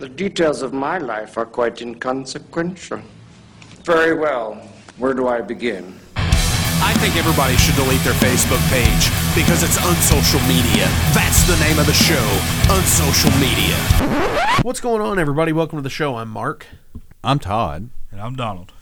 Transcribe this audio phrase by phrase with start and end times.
[0.00, 3.00] The details of my life are quite inconsequential.
[3.82, 4.54] Very well.
[4.96, 5.98] Where do I begin?
[6.14, 10.86] I think everybody should delete their Facebook page because it's unsocial media.
[11.14, 12.24] That's the name of the show,
[12.70, 13.74] Unsocial Media.
[14.62, 15.50] What's going on, everybody?
[15.50, 16.14] Welcome to the show.
[16.14, 16.66] I'm Mark.
[17.24, 17.90] I'm Todd.
[18.12, 18.72] And I'm Donald.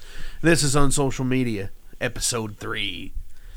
[0.42, 3.14] This is Unsocial Media, Episode 3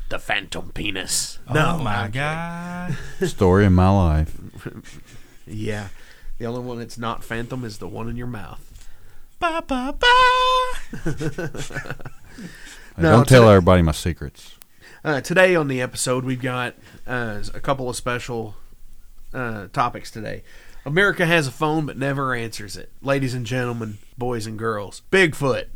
[0.08, 1.38] The Phantom Penis.
[1.46, 2.96] Oh no, oh my I'm god.
[3.20, 4.34] Story of my life.
[5.52, 5.88] Yeah.
[6.40, 8.88] The only one that's not Phantom is the one in your mouth.
[9.38, 10.06] ba ba ba.
[12.96, 14.56] Hey, No, Don't tell today- everybody my secrets.
[15.04, 16.74] Uh, today on the episode, we've got
[17.06, 18.54] uh, a couple of special
[19.34, 20.42] uh, topics today.
[20.86, 22.90] America has a phone but never answers it.
[23.02, 25.66] Ladies and gentlemen, boys and girls, Bigfoot.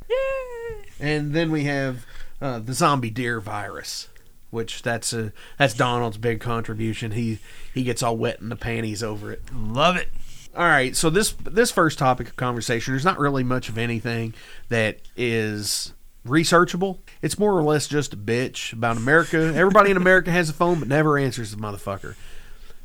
[0.99, 2.07] And then we have
[2.41, 4.09] uh, the zombie deer virus,
[4.51, 7.13] which that's a that's Donald's big contribution.
[7.13, 7.39] He
[7.75, 9.43] he gets all wet in the panties over it.
[9.55, 10.09] Love it.
[10.57, 14.35] All right, so this this first topic of conversation, there's not really much of anything
[14.69, 15.93] that is
[16.25, 16.99] researchable.
[17.23, 19.53] It's more or less just a bitch about America.
[19.55, 22.15] Everybody in America has a phone but never answers the motherfucker.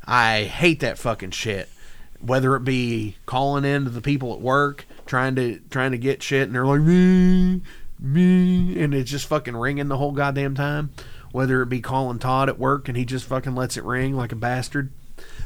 [0.04, 1.68] I hate that fucking shit.
[2.20, 6.24] Whether it be calling in to the people at work, trying to trying to get
[6.24, 7.62] shit, and they're like me,
[8.00, 10.90] me, and it's just fucking ringing the whole goddamn time.
[11.30, 14.32] Whether it be calling Todd at work and he just fucking lets it ring like
[14.32, 14.90] a bastard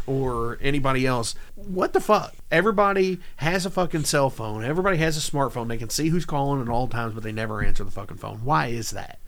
[0.07, 1.35] or anybody else.
[1.55, 2.35] What the fuck?
[2.51, 4.65] Everybody has a fucking cell phone.
[4.65, 5.69] Everybody has a smartphone.
[5.69, 8.45] They can see who's calling at all times, but they never answer the fucking phone.
[8.45, 9.19] Why is that?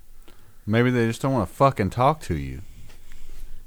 [0.66, 2.62] Maybe they just don't want to fucking talk to you.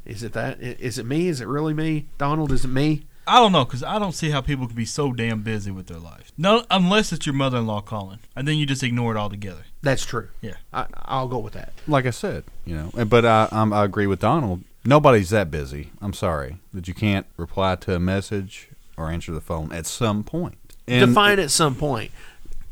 [0.05, 0.59] Is it that?
[0.61, 1.27] Is it me?
[1.27, 2.07] Is it really me?
[2.17, 3.03] Donald, is it me?
[3.27, 5.85] I don't know because I don't see how people can be so damn busy with
[5.85, 6.31] their life.
[6.35, 9.65] No, unless it's your mother-in-law calling, and then you just ignore it altogether.
[9.83, 10.30] That's true.
[10.41, 10.55] Yeah.
[10.73, 11.73] I, I'll go with that.
[11.87, 13.05] Like I said, you know.
[13.05, 14.63] But I, I'm, I agree with Donald.
[14.85, 15.91] Nobody's that busy.
[16.02, 20.23] I'm sorry that you can't reply to a message or answer the phone at some
[20.23, 20.58] point.
[20.88, 22.11] And Define at some point.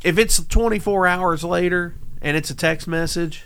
[0.04, 3.46] If it's 24 hours later and it's a text message,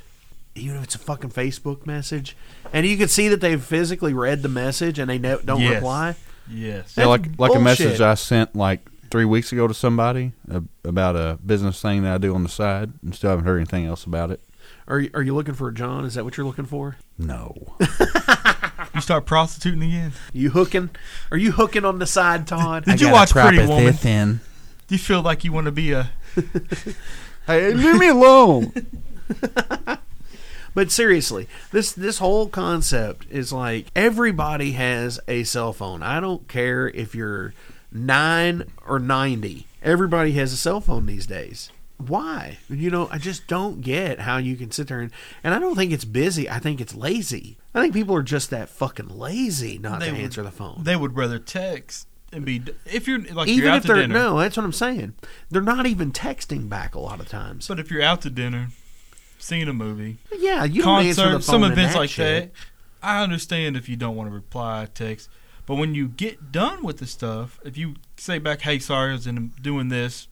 [0.56, 2.36] even if it's a fucking Facebook message,
[2.74, 5.76] and you can see that they've physically read the message and they no, don't Yes.
[5.76, 6.16] reply,
[6.50, 6.96] Yes.
[6.98, 10.34] Yeah, like That's like a message I sent like three weeks ago to somebody
[10.84, 13.86] about a business thing that I do on the side, and still haven't heard anything
[13.86, 14.42] else about it.
[14.88, 16.06] are you, are you looking for a John?
[16.06, 16.98] Is that what you're looking for?
[17.18, 17.56] No.
[19.02, 20.12] You start prostituting again.
[20.32, 20.92] You hooking?
[21.32, 22.86] Are you hooking on the side, Todd?
[22.86, 23.96] Did you watch Pretty Woman?
[24.86, 26.12] Do you feel like you want to be a?
[27.48, 28.72] hey, leave me alone.
[30.74, 36.02] But seriously, this this whole concept is like everybody has a cell phone.
[36.02, 37.54] I don't care if you're
[37.92, 39.68] nine or ninety.
[39.84, 41.72] Everybody has a cell phone these days.
[42.10, 42.58] Why?
[42.70, 45.12] You know, I just don't get how you can sit there and
[45.44, 46.50] and I don't think it's busy.
[46.50, 47.58] I think it's lazy.
[47.74, 50.82] I think people are just that fucking lazy not They to would- answer the phone.
[50.84, 52.62] They would rather text and be.
[52.86, 54.14] If you're like even you're if they're dinner.
[54.14, 55.14] no, that's what I'm saying.
[55.50, 57.68] They're not even texting back a lot of times.
[57.68, 58.70] But if you're out to dinner,
[59.38, 62.54] seeing a movie, yeah, you don't answer the concert, phone some events that like shit.
[62.54, 62.62] that.
[63.04, 65.28] I understand if you don't want to reply text,
[65.66, 69.14] but when you get done with the stuff, if you say back, "Hey, sorry, I
[69.14, 70.28] was in doing this,"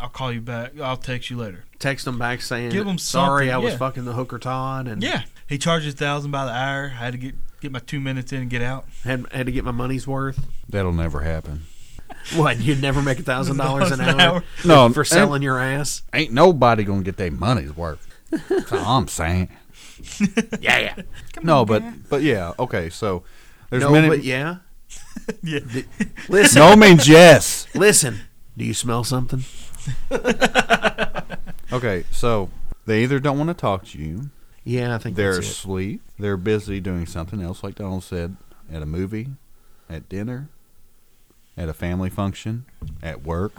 [0.00, 0.78] I'll call you back.
[0.80, 1.64] I'll text you later.
[1.78, 3.78] text them back saying, Give 'em "Sorry, I was yeah.
[3.78, 6.92] fucking the hooker Todd, and Yeah, he charges a thousand by the hour.
[6.94, 8.86] I had to get get my two minutes in and get out.
[9.04, 11.62] had had to get my money's worth." That'll never happen.
[12.34, 12.58] What?
[12.60, 14.44] You'd never make a thousand dollars an An hour hour.
[14.64, 16.02] No, for selling your ass?
[16.12, 18.06] Ain't nobody gonna get their money's worth.
[18.48, 19.48] That's all I'm saying.
[20.60, 20.94] Yeah, yeah.
[21.42, 22.88] No, but but yeah, okay.
[22.90, 23.22] So
[23.68, 24.08] there's no, many.
[24.08, 24.56] but yeah.
[25.42, 25.60] Yeah,
[26.28, 27.66] Listen, no means yes.
[27.74, 28.20] listen.
[28.56, 29.44] Do you smell something?
[31.72, 32.50] Okay, so
[32.86, 34.30] they either don't want to talk to you,
[34.64, 35.50] Yeah, I think they're that's it.
[35.50, 38.36] asleep, they're busy doing something else, like Donald said,
[38.72, 39.28] at a movie,
[39.88, 40.48] at dinner,
[41.56, 42.64] at a family function,
[43.04, 43.52] at work.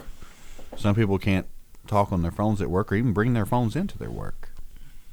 [0.76, 1.46] Some people can't
[1.86, 4.50] talk on their phones at work or even bring their phones into their work.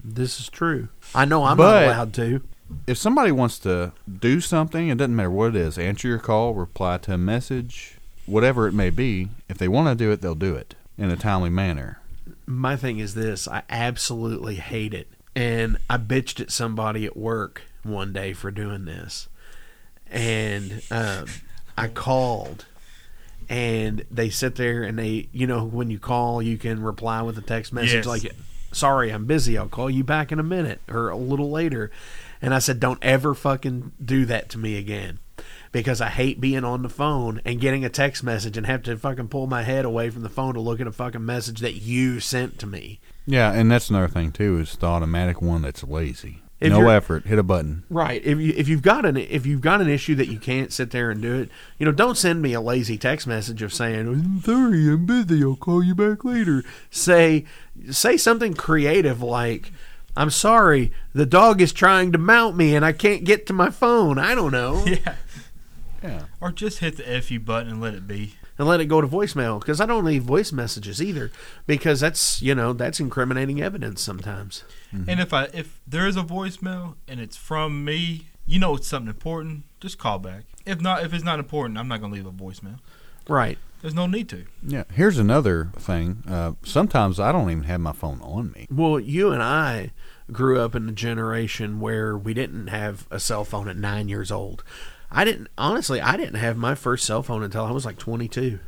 [0.03, 0.89] This is true.
[1.15, 2.41] I know I'm But- not allowed to.
[2.85, 6.53] If somebody wants to do something, it doesn't matter what it is, answer your call,
[6.53, 7.97] reply to a message,
[8.27, 11.17] whatever it may be, if they want to do it, they'll do it in a
[11.17, 11.99] timely manner.
[12.45, 17.63] My thing is this: I absolutely hate it, and I bitched at somebody at work
[17.83, 19.27] one day for doing this,
[20.11, 21.25] and um,
[21.77, 22.65] I called.
[23.51, 27.35] And they sit there and they, you know, when you call, you can reply with
[27.39, 28.05] a text message Yes.
[28.05, 28.31] like,
[28.71, 29.57] sorry, I'm busy.
[29.57, 31.89] I'll call you back in a minute or a little later.
[32.43, 35.17] And I said, don't ever fucking do that to me again.
[35.71, 38.97] Because I hate being on the phone and getting a text message and have to
[38.97, 41.75] fucking pull my head away from the phone to look at a fucking message that
[41.75, 42.99] you sent to me.
[43.27, 46.41] Yeah, and that's another thing too is the automatic one that's lazy.
[46.59, 47.25] If no effort.
[47.25, 47.83] Hit a button.
[47.89, 48.21] Right.
[48.25, 50.91] If you if you've got an if you've got an issue that you can't sit
[50.91, 54.07] there and do it, you know, don't send me a lazy text message of saying,
[54.07, 55.41] "I'm sorry, I'm busy.
[55.41, 57.45] I'll call you back later." Say
[57.91, 59.71] say something creative like,
[60.17, 63.69] "I'm sorry, the dog is trying to mount me and I can't get to my
[63.69, 64.83] phone." I don't know.
[64.85, 65.15] Yeah.
[66.03, 66.23] Yeah.
[66.41, 68.35] Or just hit the FU button and let it be.
[68.57, 71.31] And let it go to voicemail because I don't leave voice messages either
[71.65, 74.65] because that's, you know, that's incriminating evidence sometimes.
[74.91, 78.87] And if I if there is a voicemail and it's from me, you know it's
[78.87, 80.43] something important, just call back.
[80.65, 82.79] If not if it's not important, I'm not gonna leave a voicemail.
[83.29, 83.57] Right.
[83.81, 84.45] There's no need to.
[84.61, 84.83] Yeah.
[84.93, 86.23] Here's another thing.
[86.27, 88.67] Uh, sometimes I don't even have my phone on me.
[88.69, 89.91] Well, you and I
[90.31, 94.31] grew up in a generation where we didn't have a cell phone at nine years
[94.31, 94.63] old.
[95.11, 98.59] I didn't, honestly, I didn't have my first cell phone until I was like 22.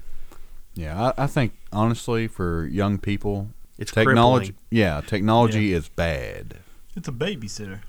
[0.73, 4.47] Yeah, I, I think honestly for young people, It's technology.
[4.47, 4.65] crippling.
[4.71, 6.55] Yeah, technology is bad.
[6.95, 7.79] It's a babysitter.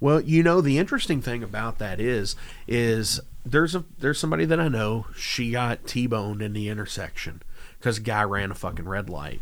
[0.00, 2.36] Well, you know, the interesting thing about that is,
[2.68, 5.06] is there's a there's somebody that I know.
[5.16, 7.42] She got T-boned in the intersection
[7.78, 9.40] because a guy ran a fucking red light.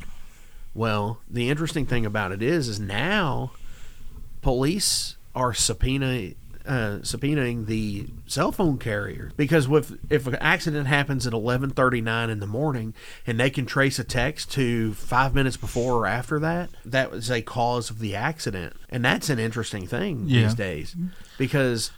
[0.75, 3.53] Well, the interesting thing about it is, is now
[4.43, 6.33] police are subpoena
[6.67, 9.31] uh, subpoenaing the cell phone carrier.
[9.37, 12.95] Because with if an accident happens at eleven thirty nine in the morning
[13.27, 17.31] and they can trace a text to five minutes before or after that, that was
[17.31, 20.43] a cause of the accident, and that's an interesting thing Yeah.
[20.43, 20.97] these days.
[21.39, 21.91] Because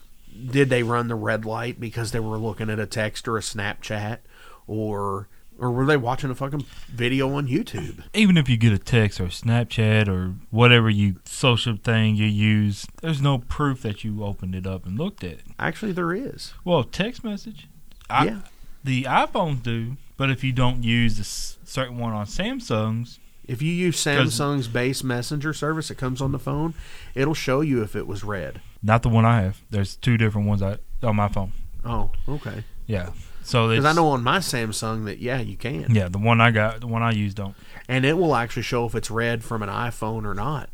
[0.51, 3.41] did they run the red light because they were looking at a text or a
[3.41, 4.19] Snapchat
[4.67, 5.27] or
[5.59, 8.03] or were they watching a fucking video on YouTube?
[8.15, 12.87] Even if you get a text or Snapchat or whatever you social thing you use,
[13.03, 15.41] there's no proof that you opened it up and looked at it.
[15.59, 16.53] Actually, there is.
[16.65, 17.69] Well, text message.
[18.09, 18.41] I, yeah.
[18.85, 23.73] The iPhones do, but if you don't use the certain one on Samsung's, If you
[23.73, 26.75] use Samsung's base messenger service that comes on the phone,
[27.15, 28.61] it'll show you if it was read.
[28.83, 29.63] not the one I have.
[29.71, 31.53] There's two different ones I, on my phone.
[31.85, 32.65] Oh, okay.
[32.87, 33.11] Yeah.
[33.43, 36.51] So Because I know on my Samsung that yeah, you can, Yeah, the one I
[36.51, 37.55] got, the one I use don't.
[37.89, 40.69] and it will actually show if it's read from an iPhone or not.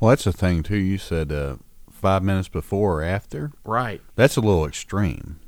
[0.00, 0.76] Well, that's the thing too.
[0.76, 1.56] You said uh,
[1.90, 3.52] five minutes before or after.
[3.64, 5.38] Right, That's a little extreme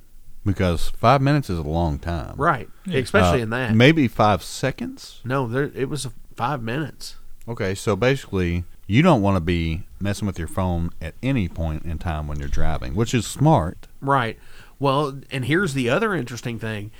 [0.44, 2.34] because five minutes is a long time.
[2.36, 2.68] right.
[2.86, 3.00] Yeah.
[3.00, 3.74] Especially Uh, in that.
[3.74, 5.20] Maybe five seconds.
[5.24, 6.06] no, there it was
[6.36, 7.16] five minutes.
[7.48, 11.84] Okay, so basically, you don't want to be messing with your phone at any point
[11.84, 13.86] in time when you're driving, which is smart.
[14.00, 14.38] Right.
[14.78, 16.90] Well, and here's the other interesting thing.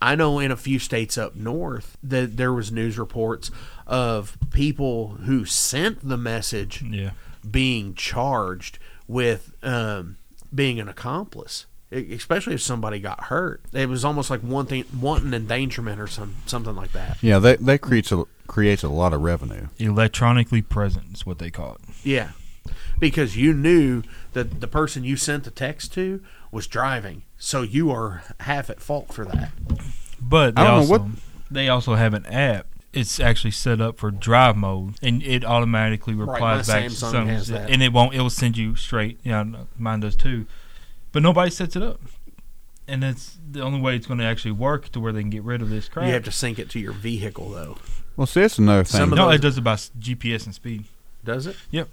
[0.00, 3.50] I know in a few states up north that there was news reports
[3.86, 7.10] of people who sent the message Yeah.
[7.50, 8.78] being charged
[9.08, 10.18] with um,
[10.54, 13.62] being an accomplice, especially if somebody got hurt.
[13.72, 17.16] It was almost like one wanting wanton endangerment or some something like that.
[17.22, 19.68] Yeah, that that creates a creates a lot of revenue.
[19.78, 21.80] Electronically present is what they call it.
[22.04, 22.30] Yeah,
[23.00, 24.02] because you knew
[24.34, 26.20] that the person you sent the text to
[26.56, 29.50] was driving, so you are half at fault for that.
[30.20, 31.18] But they I don't know also what-
[31.50, 32.66] they also have an app.
[32.92, 37.10] It's actually set up for drive mode, and it automatically replies my back to Samsung
[37.10, 37.68] some, has that.
[37.70, 38.14] and it won't.
[38.14, 39.20] It will send you straight.
[39.22, 39.44] Yeah,
[39.78, 40.46] mine does too.
[41.12, 42.00] But nobody sets it up,
[42.88, 45.42] and that's the only way it's going to actually work to where they can get
[45.42, 46.06] rid of this crap.
[46.06, 47.76] You have to sync it to your vehicle, though.
[48.16, 48.98] Well, see, that's another thing.
[49.00, 50.84] Some of no, it does it by s- GPS and speed.
[51.22, 51.56] Does it?
[51.70, 51.88] Yep.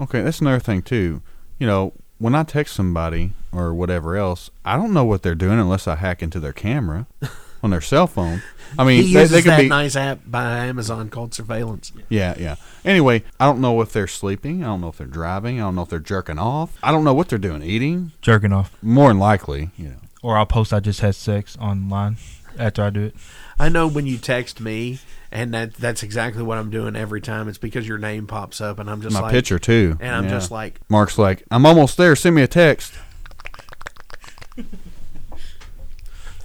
[0.00, 1.20] Okay, that's another thing too.
[1.58, 5.58] You know, when I text somebody or whatever else, I don't know what they're doing
[5.58, 7.06] unless I hack into their camera
[7.62, 8.42] on their cell phone.
[8.78, 9.68] I mean, He they, uses they could that be.
[9.68, 11.92] nice app by Amazon called Surveillance.
[12.08, 12.56] Yeah, yeah.
[12.84, 14.62] Anyway, I don't know if they're sleeping.
[14.62, 15.60] I don't know if they're driving.
[15.60, 16.76] I don't know if they're jerking off.
[16.82, 17.62] I don't know what they're doing.
[17.62, 19.70] Eating, Jerking off, more than likely.
[19.76, 19.96] You know.
[20.22, 22.16] or I'll post I just had sex online
[22.58, 23.14] after I do it.
[23.58, 24.98] I know when you text me,
[25.32, 27.48] and that that's exactly what I'm doing every time.
[27.48, 29.96] It's because your name pops up, and I'm just My like, picture too.
[30.00, 30.30] and I'm Yeah.
[30.30, 32.14] just like, Mark's like, I'm almost there.
[32.16, 32.94] Send me a text.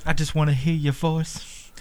[0.06, 1.72] I just want to hear your voice.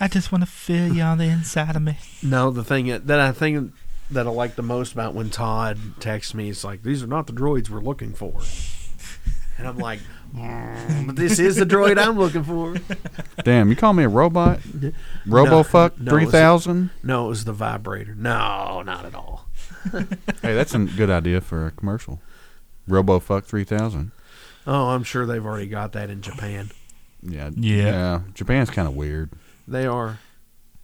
[0.00, 1.98] I just want to feel you on the inside of me.
[2.22, 2.50] no.
[2.50, 3.72] The thing that that I think
[4.10, 7.26] that I like the most about when Todd texts me is like, these are not
[7.26, 8.40] the droids we're looking for,
[9.58, 12.76] and I'm like, "Mm, but this is the droid I'm looking for.
[13.44, 14.60] Damn, you call me a robot?
[15.26, 16.90] RoboFuck no, three thousand.
[17.02, 18.14] No, it was the vibrator.
[18.14, 19.46] No, not at all.
[20.42, 22.20] Hey, that's a good idea for a commercial.
[22.88, 24.12] RoboFuck three thousand.
[24.66, 26.70] Oh, I'm sure they've already got that in Japan.
[27.22, 28.20] Yeah, Yeah.
[28.34, 29.30] Japan's kind of weird.
[29.66, 30.18] They are.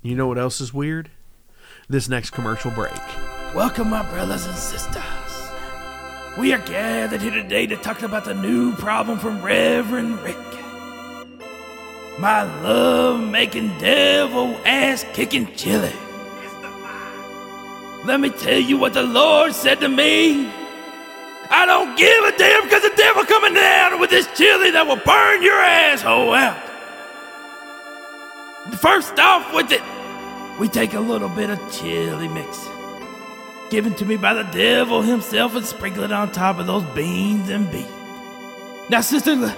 [0.03, 1.11] You know what else is weird?
[1.89, 2.93] This next commercial break.
[3.55, 5.03] Welcome, my brothers and sisters.
[6.39, 10.37] We are gathered here today to talk about the new problem from Reverend Rick.
[12.19, 15.93] My love making devil ass kicking chili.
[18.05, 20.47] Let me tell you what the Lord said to me.
[21.49, 24.97] I don't give a damn because the devil coming down with this chili that will
[24.97, 26.59] burn your asshole out.
[28.79, 29.81] First off with it,
[30.61, 32.76] we take a little bit of chili mix.
[33.71, 37.49] Given to me by the devil himself and sprinkle it on top of those beans
[37.49, 37.89] and beef.
[38.89, 39.55] Now, sister,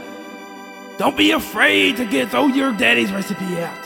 [0.96, 3.84] don't be afraid to get throw your daddy's recipe out.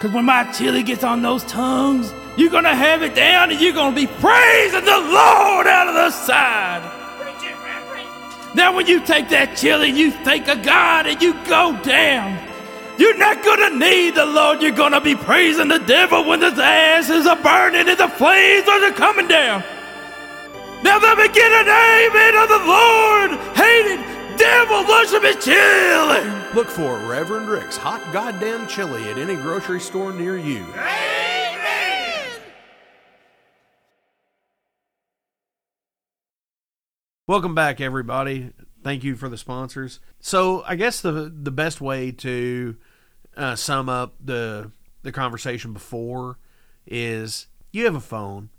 [0.00, 3.72] Cause when my chili gets on those tongues, you're gonna have it down and you're
[3.72, 6.90] gonna be praising the Lord out of the side.
[8.54, 12.38] Now, when you take that chili you think of God and you go down,
[12.98, 14.62] you're not gonna need the Lord.
[14.62, 18.92] You're gonna be praising the devil when his asses are burning and the flames are
[18.92, 19.62] coming down.
[20.82, 23.30] Now let me get an amen of the Lord.
[23.56, 26.22] Hated devil worshiping chili.
[26.54, 30.64] Look for Reverend Rick's hot goddamn chili at any grocery store near you.
[30.74, 32.28] Amen.
[37.26, 38.50] Welcome back, everybody.
[38.84, 39.98] Thank you for the sponsors.
[40.20, 42.76] So, I guess the the best way to
[43.36, 44.70] uh, sum up the
[45.02, 46.38] the conversation before
[46.86, 48.50] is you have a phone,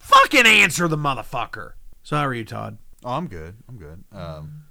[0.00, 1.72] fucking answer the motherfucker.
[2.02, 2.78] So, how are you, Todd?
[3.04, 3.54] Oh, I'm good.
[3.68, 4.04] I'm good.
[4.12, 4.64] Um,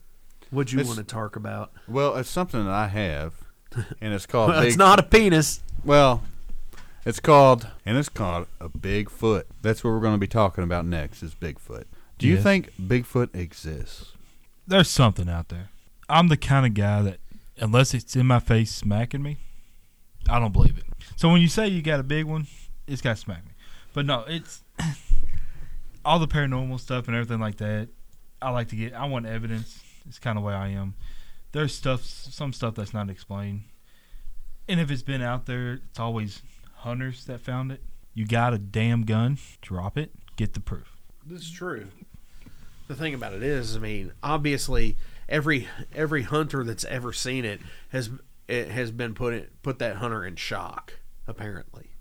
[0.52, 1.72] What'd you want to talk about?
[1.88, 3.34] well, it's something that I have,
[4.02, 4.50] and it's called.
[4.52, 5.62] Well, Big, it's not a penis.
[5.86, 6.22] Well,
[7.06, 9.44] it's called, and it's called a Bigfoot.
[9.62, 11.24] That's what we're going to be talking about next.
[11.24, 11.86] Is Bigfoot.
[12.18, 12.44] Do you Yes.
[12.44, 14.12] think Bigfoot exists?
[14.68, 15.70] There's something out there.
[16.10, 17.20] I'm the kind of guy that,
[17.58, 19.38] unless it's in my face smacking me,
[20.30, 20.84] I don't believe it.
[21.16, 22.48] So when you say you got a big one,
[22.86, 23.52] it's got to smack me.
[23.94, 24.64] But no, it's
[26.06, 27.88] all the paranormal stuff and everything like that.
[28.42, 28.94] I like to get.
[28.94, 29.82] I want evidence.
[30.06, 30.96] It's kind of way I am.
[31.54, 33.64] There's stuff, some stuff that's not explained,
[34.68, 36.42] and if it's been out there, it's always
[36.76, 37.82] hunters that found it.
[38.14, 40.98] You got a damn gun, drop it, get the proof.
[41.26, 41.88] This is true.
[42.88, 44.96] The thing about it is, I mean, obviously,
[45.28, 48.10] every every hunter that's ever seen it has
[48.48, 50.94] it has been put in, put that hunter in shock,
[51.28, 51.92] apparently,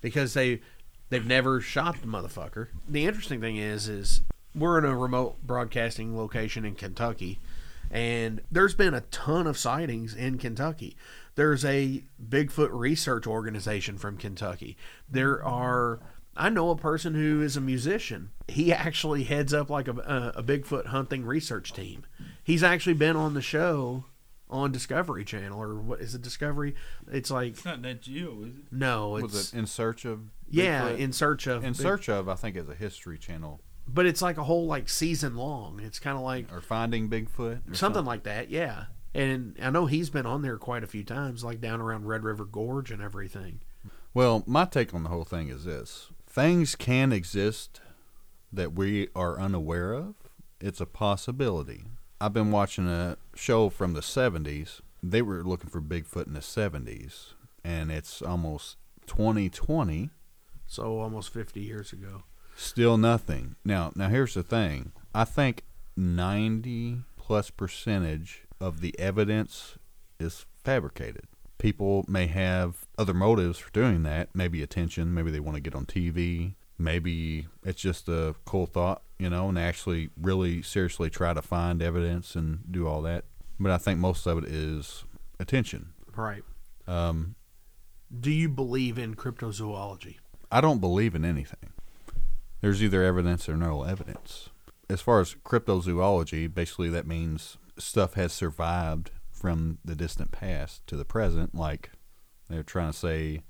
[0.00, 0.60] because they
[1.08, 2.68] they've never shot the motherfucker.
[2.86, 4.20] The interesting thing is, is
[4.54, 7.38] we're in a remote broadcasting location in Kentucky,
[7.90, 10.96] and there's been a ton of sightings in Kentucky.
[11.36, 14.76] There's a Bigfoot research organization from Kentucky.
[15.08, 16.00] There are
[16.38, 18.30] I know a person who is a musician.
[18.46, 22.06] He actually heads up like a, a, a Bigfoot hunting research team.
[22.42, 24.04] He's actually been on the show
[24.48, 26.74] on Discovery Channel or what is it Discovery?
[27.10, 28.72] It's like It's not Nat Geo, is it?
[28.72, 30.20] no, it's Was it in search of?
[30.48, 30.98] yeah, Bigfoot?
[30.98, 34.20] in search of in Big- search of, I think, is a History Channel but it's
[34.20, 35.80] like a whole like season long.
[35.80, 38.84] It's kind of like or Finding Bigfoot, or something like that, yeah.
[39.14, 42.22] And I know he's been on there quite a few times, like down around Red
[42.22, 43.60] River Gorge and everything.
[44.12, 47.80] Well, my take on the whole thing is this: things can exist
[48.52, 50.14] that we are unaware of.
[50.60, 51.84] It's a possibility.
[52.20, 54.80] I've been watching a show from the '70s.
[55.02, 60.10] They were looking for Bigfoot in the '70s, and it's almost 2020.
[60.66, 62.24] So almost fifty years ago.
[62.56, 63.54] Still nothing.
[63.64, 64.92] Now, now here's the thing.
[65.14, 65.62] I think
[65.96, 69.78] 90 plus percentage of the evidence
[70.18, 71.26] is fabricated.
[71.58, 74.28] People may have other motives for doing that.
[74.32, 75.12] Maybe attention.
[75.12, 76.54] Maybe they want to get on TV.
[76.78, 81.42] Maybe it's just a cool thought, you know, and they actually really seriously try to
[81.42, 83.24] find evidence and do all that.
[83.58, 85.04] But I think most of it is
[85.40, 85.92] attention.
[86.14, 86.44] Right.
[86.86, 87.34] Um,
[88.20, 90.16] Do you believe in cryptozoology?
[90.52, 91.72] I don't believe in anything.
[92.60, 94.48] There's either evidence or no evidence.
[94.88, 100.96] As far as cryptozoology, basically that means stuff has survived from the distant past to
[100.96, 101.54] the present.
[101.54, 101.90] Like
[102.48, 103.42] they're trying to say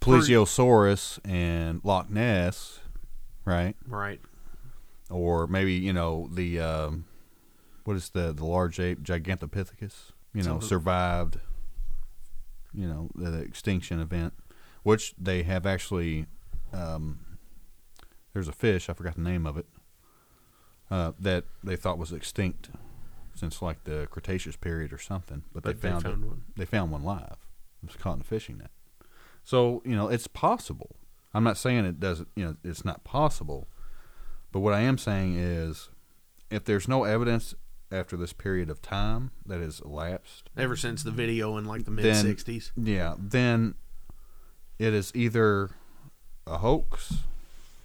[0.00, 2.80] plesiosaurus and Loch Ness,
[3.44, 3.76] right?
[3.86, 4.20] Right.
[5.10, 7.04] Or maybe you know the um,
[7.84, 10.12] what is the the large ape Gigantopithecus?
[10.34, 11.40] You know, Something- survived.
[12.74, 14.34] You know the, the extinction event,
[14.82, 16.26] which they have actually.
[16.72, 17.20] Um,
[18.34, 19.64] there's a fish I forgot the name of it
[20.90, 22.68] uh, that they thought was extinct
[23.36, 26.26] since like the Cretaceous period or something, but, But they they found, found it.
[26.28, 26.42] one.
[26.56, 27.36] They found one live.
[27.82, 28.70] It was caught in a fishing net.
[29.44, 30.96] So you know it's possible.
[31.32, 32.28] I'm not saying it doesn't.
[32.34, 33.68] You know it's not possible,
[34.50, 35.88] but what I am saying is,
[36.50, 37.54] if there's no evidence
[37.92, 41.92] after this period of time that has elapsed, Ever since the video in like the
[41.92, 42.72] mid then '60s.
[42.76, 43.74] yeah, then
[44.78, 45.70] it is either
[46.46, 47.18] a hoax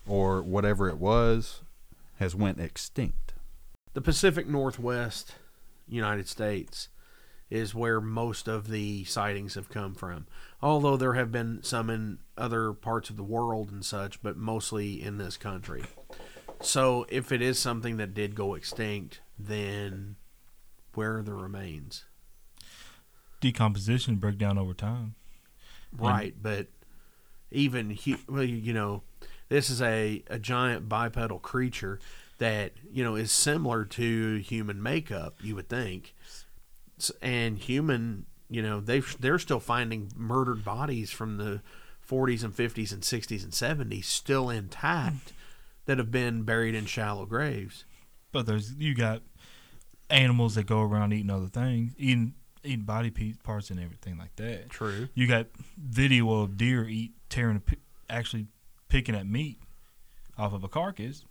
[0.08, 1.62] or whatever it was
[2.20, 3.31] has went extinct.
[3.93, 5.36] The Pacific Northwest
[5.88, 6.88] United States
[7.50, 10.25] is where most of the sightings have come from.
[10.62, 15.01] Although there have been some in other parts of the world and such, but mostly
[15.01, 15.83] in this country.
[16.62, 20.15] So if it is something that did go extinct, then
[20.93, 22.05] where are the remains?
[23.41, 25.15] Decomposition, break down over time.
[25.91, 26.67] Right, but
[27.50, 27.98] even
[28.29, 29.03] well, you you know,
[29.50, 32.00] this is a, a giant bipedal creature
[32.41, 35.36] that you know is similar to human makeup.
[35.41, 36.15] You would think,
[37.21, 41.62] and human, you know, they they're still finding murdered bodies from the
[42.05, 45.33] 40s and 50s and 60s and 70s still intact
[45.86, 47.86] that have been buried in shallow graves.
[48.31, 49.21] But there's you got
[50.10, 52.33] animals that go around eating other things, eating
[52.63, 54.71] eating body piece, parts and everything like that.
[54.71, 55.10] True.
[55.13, 55.45] You got
[55.77, 57.62] video of deer eat tearing,
[58.10, 58.48] actually
[58.89, 59.60] picking at meat
[60.39, 61.24] off of a carcass,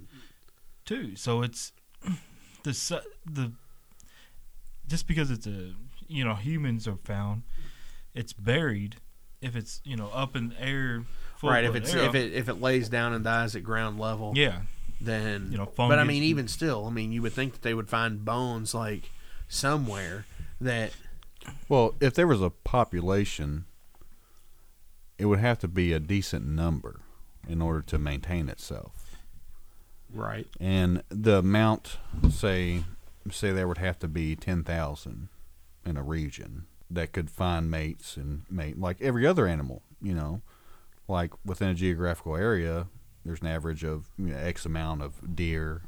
[0.91, 1.17] too.
[1.17, 1.73] So it's
[2.65, 3.53] the the
[4.89, 5.73] just because it's a
[6.09, 7.43] you know humans are found,
[8.15, 8.97] it's buried.
[9.41, 11.05] If it's you know up in the air,
[11.37, 11.65] full right.
[11.65, 14.63] If it's air, if it if it lays down and dies at ground level, yeah,
[15.01, 17.73] then You know, But I mean, even still, I mean, you would think that they
[17.73, 19.11] would find bones like
[19.49, 20.27] somewhere
[20.61, 20.93] that
[21.69, 23.65] Well, if there was a population,
[25.19, 27.01] it would have to be a decent number
[27.49, 29.10] in order to maintain itself.
[30.13, 30.47] Right.
[30.59, 31.99] And the amount,
[32.31, 32.85] say,
[33.31, 35.29] say there would have to be ten thousand
[35.85, 39.83] in a region that could find mates and mate like every other animal.
[40.03, 40.43] You know,
[41.09, 42.89] like within a geographical area,
[43.25, 45.83] there's an average of you know, X amount of deer,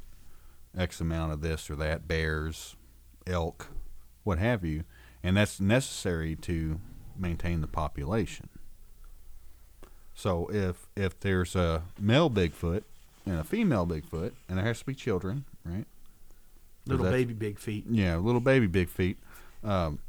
[0.76, 2.76] X amount of this or that, bears,
[3.26, 3.68] elk,
[4.24, 4.84] what have you,
[5.22, 6.80] and that's necessary to
[7.16, 8.48] maintain the population.
[10.14, 12.84] So if if there's a male Bigfoot
[13.26, 15.86] and a female Bigfoot, and there has to be children, right?
[16.86, 17.84] Little baby big feet.
[17.88, 19.16] Yeah, little baby big feet.
[19.62, 20.00] Um,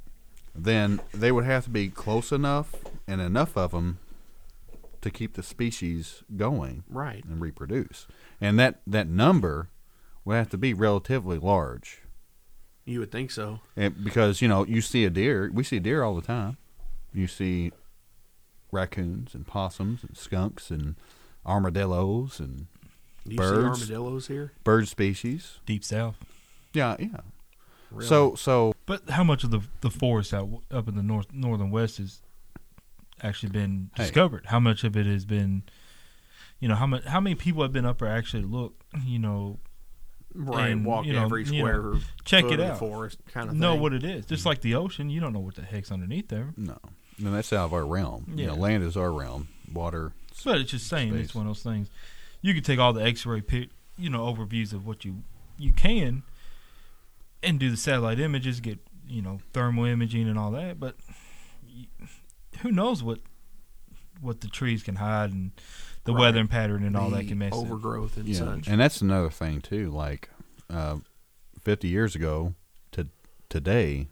[0.56, 2.74] then they would have to be close enough
[3.08, 4.00] and enough of them
[5.02, 7.24] to keep the species going Right.
[7.26, 8.08] and reproduce.
[8.42, 9.70] And that that number
[10.26, 12.02] would have to be relatively large.
[12.86, 13.60] You would think so.
[13.76, 16.58] And because you know you see a deer, we see deer all the time.
[17.14, 17.72] You see
[18.72, 20.96] raccoons and possums and skunks and
[21.46, 22.68] armadillos and
[23.26, 23.80] Do you Birds.
[23.86, 24.52] see armadillos here?
[24.64, 25.60] bird species.
[25.66, 26.16] deep south.
[26.74, 27.18] Yeah, yeah.
[27.92, 28.08] Really?
[28.08, 31.70] So so But how much of the the forest out up in the north northern
[31.72, 32.22] west has
[33.22, 34.04] actually been Hey.
[34.04, 34.48] discovered?
[34.48, 35.64] How much of it has been,
[36.60, 38.74] you know, how much how many people have been up there actually look,
[39.06, 39.60] you know,
[40.34, 41.94] right, and, walk you know, every you know, square
[42.26, 42.80] check it of the out.
[42.80, 43.82] forest kind of know thing.
[43.82, 44.26] what it is?
[44.26, 46.54] Just like the ocean, you don't know what the heck's underneath there.
[46.58, 46.78] no,
[47.20, 48.26] no, that's out of our realm.
[48.36, 48.60] You know, Yeah.
[48.60, 49.48] land is our realm.
[49.72, 50.12] Water.
[50.44, 51.90] But it's just saying it's one of those things.
[52.44, 55.24] You can take all the X-ray pic, you know, overviews of what you
[55.58, 56.22] you can,
[57.42, 58.78] and do the satellite images, get
[59.08, 60.80] you know thermal imaging and all that.
[60.80, 60.96] But
[62.62, 63.20] who knows what
[64.22, 65.52] what the trees can hide and
[66.06, 66.22] the Right.
[66.22, 67.54] weather pattern and all that can mess.
[67.54, 67.58] it.
[67.58, 68.68] overgrowth and Yeah, such.
[68.68, 69.90] and that's another thing too.
[69.90, 70.30] Like
[70.70, 70.98] uh,
[71.62, 72.56] fifty years ago
[72.92, 73.08] to
[73.50, 74.10] today,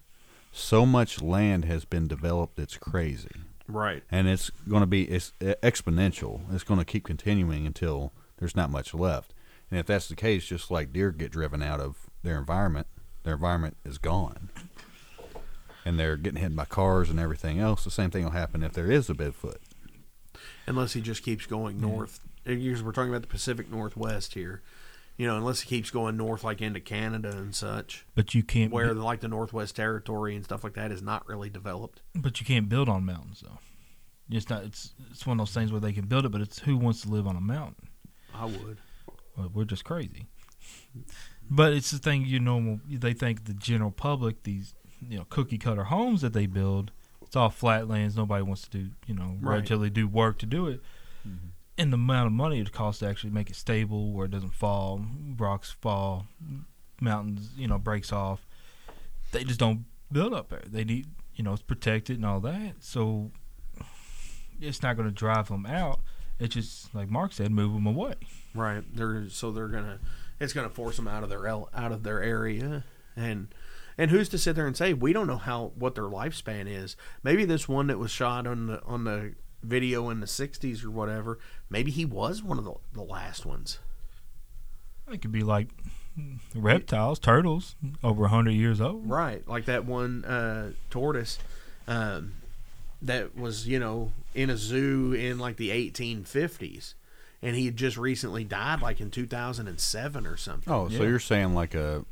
[0.54, 2.60] so much land has been developed.
[2.60, 3.30] It's crazy.
[3.68, 4.04] right.
[4.12, 6.42] and it's going to be it's exponential.
[6.54, 8.12] It's going to keep continuing until
[8.42, 9.34] there's not much left.
[9.70, 12.88] And if that's the case, just like deer get driven out of their environment,
[13.24, 14.50] their environment is gone,
[15.86, 17.84] and they're getting hit by cars and everything else.
[17.86, 19.58] The same thing will happen if there is a Bigfoot.
[20.68, 22.20] Unless he just keeps going north.
[22.44, 24.62] Because We're talking about the Pacific Northwest here.
[25.18, 28.72] You know, unless he keeps going north, like into Canada and such, But you can't.
[28.72, 32.02] where bu- like the Northwest Territory and stuff like that is not really developed.
[32.16, 33.60] but you can't build on mountains though.
[34.36, 34.64] It's not.
[34.64, 37.02] It's it's one of those things where they can build it, but it's who wants
[37.02, 37.90] to live on a mountain.
[38.36, 38.78] I would.
[39.38, 40.28] Well, we're just crazy.
[41.50, 42.80] But it's the thing you know.
[42.90, 44.74] They think the general public, these
[45.08, 46.92] you know cookie cutter homes that they build,
[47.24, 48.16] it's all flatlands.
[48.16, 49.54] Nobody wants to do you know Right.
[49.56, 50.82] relatively do work to do it.
[51.28, 51.48] Mm-hmm.
[51.78, 54.54] And the amount of money it costs to actually make it stable, where it doesn't
[54.54, 55.04] fall,
[55.38, 56.28] rocks fall,
[57.00, 58.46] mountains you know breaks off.
[59.32, 60.64] They just don't build up there.
[60.66, 62.76] They need you know it's protected and all that.
[62.80, 63.32] So
[64.60, 66.02] it's not going to drive them out.
[66.42, 68.16] It's just like Mark said, move them away.
[68.56, 68.84] Right.
[68.94, 70.00] They're so they're gonna.
[70.40, 72.84] It's gonna force them out of their out of their area,
[73.16, 73.54] and
[73.96, 76.96] and who's to sit there and say we don't know how what their lifespan is?
[77.22, 80.90] Maybe this one that was shot on the on the video in the '60s or
[80.90, 81.38] whatever.
[81.70, 83.78] Maybe he was one of the, the last ones.
[85.12, 85.68] It could be like
[86.56, 89.08] reptiles, turtles, over a hundred years old.
[89.08, 89.48] Right.
[89.48, 91.38] Like that one uh, tortoise
[91.88, 92.34] um,
[93.02, 96.94] that was you know in a zoo in like the 1850s,
[97.42, 100.72] and he had just recently died like in 2007 or something.
[100.74, 101.10] Oh, so Yeah.
[101.10, 102.06] you're saying like a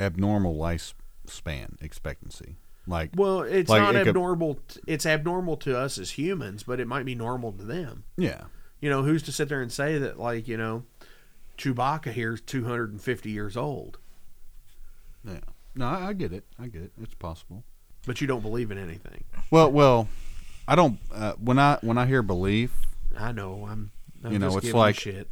[0.00, 4.58] abnormal lifespan expectancy, like Well, it's Like, not it abnormal.
[4.68, 8.02] t- it's abnormal to us as humans, but it might be normal to them.
[8.16, 8.44] yeah,
[8.80, 10.84] You know, who's to sit there and say that, like, you know,
[11.56, 13.98] Chewbacca here is 250 years old,
[15.24, 15.38] Yeah.
[15.76, 16.44] No, I, I get it.
[16.58, 16.92] I get it.
[17.00, 17.62] It's possible.
[18.06, 19.24] But you don't believe in anything.
[19.50, 20.08] Well, well,
[20.68, 20.98] I don't.
[21.12, 22.74] Uh, when I when I hear belief,
[23.18, 23.66] I know.
[23.68, 23.90] I'm.
[24.24, 25.28] I'm You know, just it's like- shit.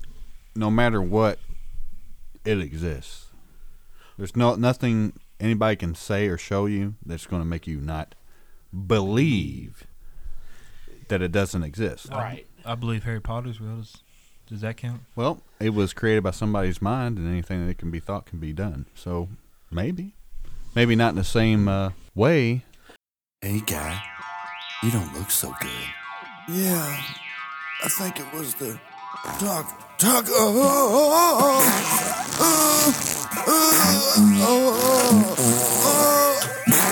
[0.54, 1.38] no matter what,
[2.44, 3.26] it exists.
[4.18, 8.14] There's no nothing anybody can say or show you that's going to make you not
[8.86, 9.84] believe
[11.08, 12.08] that it doesn't exist.
[12.10, 12.46] Right.
[12.64, 13.76] I believe Harry Potter's real.
[13.76, 13.96] Does,
[14.46, 15.00] does that count?
[15.16, 18.52] Well, it was created by somebody's mind, and anything that can be thought can be
[18.52, 18.86] done.
[18.94, 19.28] So
[19.70, 20.14] maybe,
[20.74, 22.64] maybe not in the same uh, way.
[23.40, 24.02] Hey, guy,
[24.82, 25.70] you don't look so good.
[26.48, 27.00] Yeah,
[27.84, 28.78] I think it was the
[29.38, 29.78] talk.
[29.98, 30.24] Talk.
[30.28, 31.62] Oh, oh, oh,
[32.40, 32.92] oh,
[33.46, 35.36] oh, oh,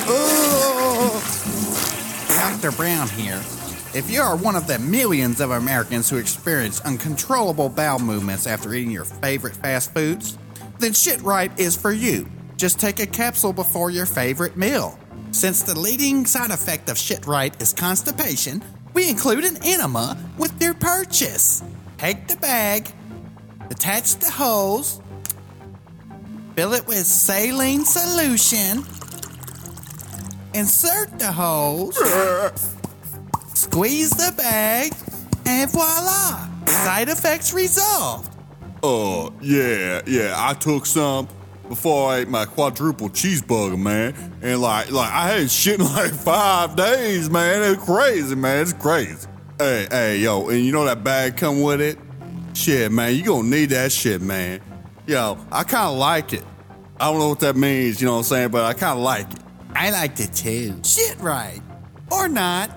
[0.09, 0.20] oh.
[2.62, 2.76] Dr.
[2.76, 3.40] Brown here.
[3.92, 8.72] If you are one of the millions of Americans who experience uncontrollable bowel movements after
[8.72, 10.38] eating your favorite fast foods,
[10.78, 12.28] then Shit Right is for you.
[12.56, 14.99] Just take a capsule before your favorite meal.
[15.33, 18.62] Since the leading side effect of Shit Right is constipation,
[18.95, 21.62] we include an enema with your purchase.
[21.99, 22.93] Take the bag,
[23.71, 25.01] attach the hose,
[26.57, 28.85] fill it with saline solution,
[30.53, 31.97] insert the hose.
[33.55, 34.93] Squeeze the bag,
[35.47, 36.49] and voila!
[36.66, 38.35] Side effects resolved.
[38.83, 40.35] Oh, yeah, yeah.
[40.37, 41.29] I took some
[41.70, 44.12] before I ate my quadruple cheeseburger, man.
[44.42, 47.62] And like, like I had shit in like five days, man.
[47.62, 48.62] It's crazy, man.
[48.62, 49.28] It's crazy.
[49.56, 51.96] Hey, hey, yo, and you know that bag come with it?
[52.54, 54.61] Shit, man, you gonna need that shit, man.
[55.06, 56.42] Yo, I kind of like it.
[56.98, 59.04] I don't know what that means, you know what I'm saying, but I kind of
[59.04, 59.38] like it.
[59.72, 60.80] I liked it too.
[60.83, 61.61] Shit right.
[62.11, 62.76] Or not.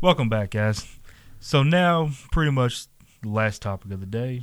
[0.00, 0.97] Welcome back, guys.
[1.48, 2.88] So now, pretty much
[3.22, 4.42] the last topic of the day.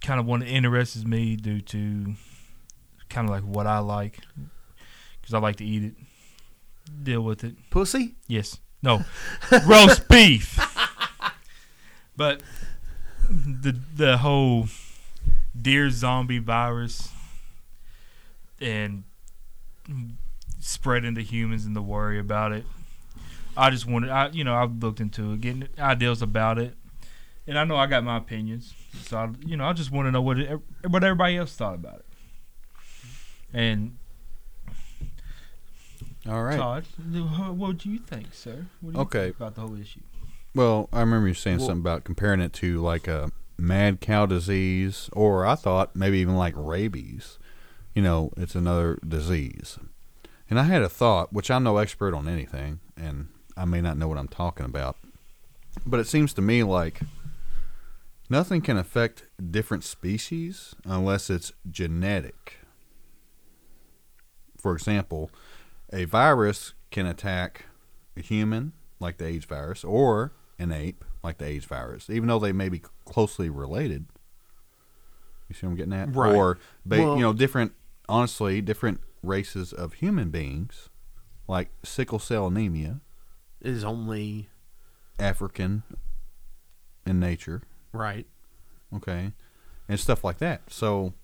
[0.00, 2.14] Kind of one that interests me due to
[3.08, 4.20] kind of like what I like,
[5.20, 5.94] because I like to eat it,
[7.02, 7.56] deal with it.
[7.70, 8.14] Pussy?
[8.28, 8.60] Yes.
[8.80, 9.04] No.
[9.66, 10.56] Roast beef.
[12.16, 12.40] But
[13.28, 14.68] the the whole
[15.60, 17.10] deer zombie virus
[18.58, 19.02] and
[20.60, 22.64] spreading to humans and the worry about it.
[23.56, 26.74] I just wanted I you know, I've looked into it, getting ideas about it.
[27.48, 28.74] And I know I got my opinions.
[29.02, 31.74] So I, you know, I just want to know what it, what everybody else thought
[31.74, 32.04] about it.
[33.52, 33.96] And
[36.28, 36.56] All right.
[36.58, 36.84] Todd,
[37.56, 38.66] what do you think, sir?
[38.80, 39.24] What do you Okay.
[39.26, 40.00] think about the whole issue?
[40.54, 44.26] Well, I remember you saying Well- something about comparing it to like a mad cow
[44.26, 47.38] disease, or I thought maybe even like rabies.
[47.94, 49.78] You know, it's another disease.
[50.50, 53.96] And I had a thought, which I'm no expert on anything, and I may not
[53.96, 54.96] know what I'm talking about,
[55.86, 57.00] but it seems to me like
[58.28, 62.58] nothing can affect different species unless it's genetic.
[64.58, 65.30] For example,
[65.92, 67.66] a virus can attack
[68.16, 72.38] a human, like the AIDS virus, or an ape, like the AIDS virus, even though
[72.38, 74.06] they may be closely related.
[75.48, 76.14] You see what I'm getting at?
[76.14, 76.34] Right.
[76.34, 77.72] Or, ba- Well- you know, different,
[78.08, 80.88] honestly, different races of human beings,
[81.46, 83.00] like sickle cell anemia,
[83.66, 84.48] Is only
[85.18, 85.82] African
[87.06, 88.26] in nature, right.
[88.94, 89.32] okay,
[89.88, 90.62] and stuff like that.
[90.70, 91.14] So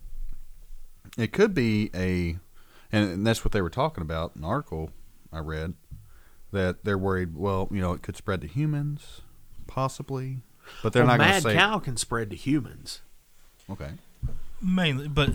[1.19, 2.37] it could be a,
[2.91, 4.35] and that's what they were talking about.
[4.37, 4.91] An article
[5.33, 5.75] I read
[6.53, 7.37] that they're worried.
[7.37, 9.21] Well, you know, it could spread to humans,
[9.67, 10.39] possibly,
[10.83, 11.55] but they're well, not going to mad say.
[11.55, 13.03] cow can spread to humans.
[13.71, 13.91] Okay,
[14.61, 15.31] Mainly, but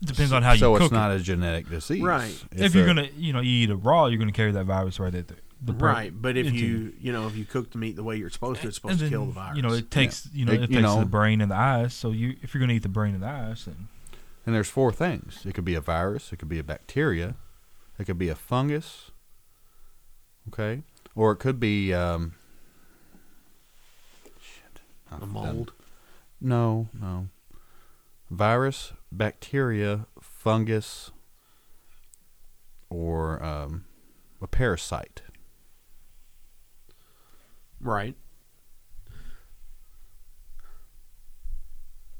[0.00, 1.20] depends on how you so cook it's not it.
[1.20, 2.32] a genetic disease, Right.
[2.52, 4.98] If, you're they're- gonna, you know, you eat it raw, you're gonna carry that virus
[5.00, 5.24] right there.
[5.64, 8.02] The pro- right, but if into you you know if you cook the meat the
[8.02, 9.56] way you're supposed to, it's supposed and to kill the virus.
[9.56, 11.56] You know, it takes you know It- it, you takes know- the brain and the
[11.56, 11.94] eyes.
[11.94, 13.88] So you, if you're gonna eat the brain and the eyes, then
[14.44, 15.46] And there's four things.
[15.46, 17.36] It could be a virus, it could be a bacteria,
[17.98, 19.12] it could be a fungus,
[20.48, 20.82] okay,
[21.14, 22.34] or it could be um,
[24.40, 24.80] shit.
[25.12, 25.72] I've the done- mold.
[26.40, 27.28] No, no.
[28.30, 31.12] Virus, bacteria, fungus,
[32.90, 33.84] or um,
[34.40, 35.22] a parasite.
[37.82, 38.14] Right.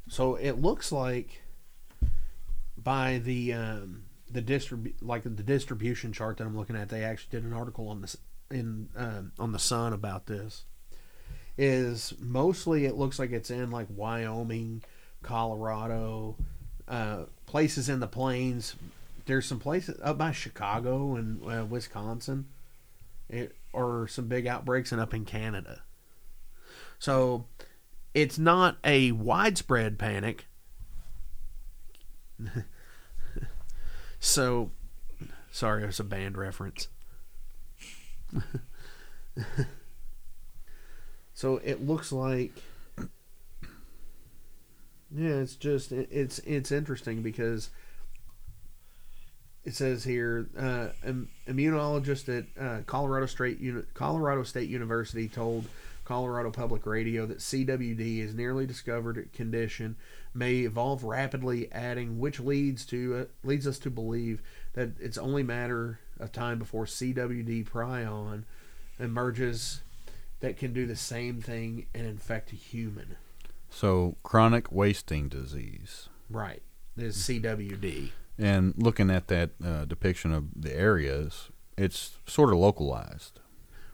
[0.09, 1.43] So it looks like
[2.77, 7.31] by the um, the distrib- like the distribution chart that I'm looking at, they actually
[7.31, 8.17] did an article on this
[8.51, 10.65] in um, on the Sun about this.
[11.57, 14.83] Is mostly it looks like it's in like Wyoming,
[15.23, 16.37] Colorado,
[16.89, 18.75] uh, places in the plains.
[19.27, 22.47] There's some places up by Chicago and uh, Wisconsin
[23.33, 25.83] it, or some big outbreaks and up in Canada.
[26.99, 27.47] So
[28.15, 30.47] it's not a widespread panic.
[34.21, 34.71] so
[35.51, 36.89] sorry, it's a band reference.
[41.35, 42.53] so it looks like
[45.15, 47.71] yeah, it's just it's it's interesting because
[49.65, 55.67] it says here uh, im- immunologist at uh, Colorado State Uni- Colorado State University told
[56.05, 59.97] Colorado Public Radio that CWD is nearly discovered condition
[60.35, 64.43] may evolve rapidly, adding which leads to uh, leads us to believe
[64.75, 68.45] that it's only matter of time before CWD prion
[68.99, 69.83] emerges
[70.41, 73.17] that can do the same thing and infect a human.
[73.71, 76.09] So chronic wasting disease.
[76.29, 76.63] Right.
[76.97, 78.11] Is CWD.
[78.43, 83.39] And looking at that uh, depiction of the areas, it's sort of localized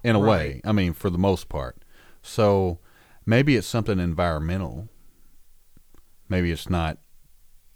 [0.03, 0.61] in a way.
[0.65, 1.77] I mean, for the most part.
[2.23, 2.79] So
[3.27, 4.89] maybe it's something environmental.
[6.29, 6.99] Maybe it's not.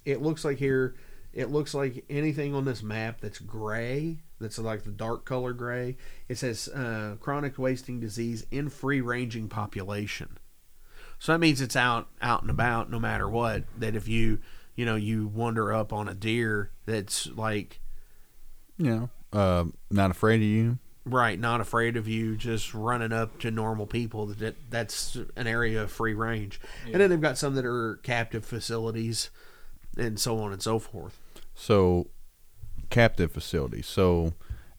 [0.04, 0.94] it looks like here
[1.32, 5.96] it looks like anything on this map that's gray that's like the dark color gray
[6.28, 10.38] it says uh, chronic wasting disease in free ranging population
[11.18, 14.40] so that means it's out out and about no matter what that if you
[14.74, 17.80] you know you wander up on a deer that's like
[18.78, 20.78] You know, uh, not afraid of you.
[21.04, 25.82] right not afraid of you just running up to normal people that that's an area
[25.82, 29.30] of free range and then they've got some that are captive facilities
[29.96, 31.18] and so on and so forth
[31.54, 32.06] So,
[32.88, 33.86] captive facilities.
[33.86, 34.32] So,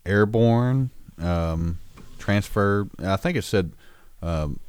[0.06, 1.78] airborne, um,
[2.18, 2.88] transfer.
[3.00, 3.74] I think it said
[4.24, 4.60] um,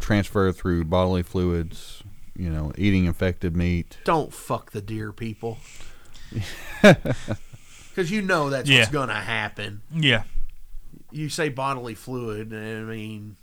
[0.00, 1.99] transfer through bodily fluids.
[2.40, 3.98] You know, eating infected meat.
[4.04, 5.58] don't fuck the deer people.
[6.82, 8.78] Because you know that's Yeah.
[8.78, 9.82] what's going to happen.
[9.92, 10.22] Yeah.
[11.10, 13.36] You say bodily fluid, and I mean,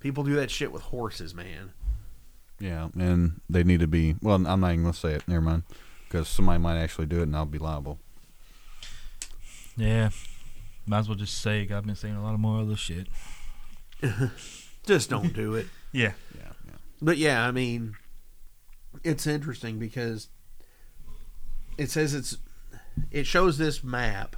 [0.00, 1.72] people do that shit with horses, man.
[2.60, 4.16] Yeah, and they need to be.
[4.22, 5.26] Well, I'm not even gonna say it.
[5.26, 5.62] Never mind,
[6.06, 7.98] because somebody might actually do it, and I'll be liable.
[9.76, 10.10] Yeah.
[10.86, 13.08] Might as well just say I've been saying a lot of more other shit.
[14.86, 15.66] Just don't do it.
[15.90, 16.12] Yeah.
[16.36, 16.51] Yeah, yeah.
[17.02, 17.96] But yeah, I mean,
[19.02, 20.28] it's interesting because
[21.76, 22.38] it says it's
[23.10, 24.36] it shows this map,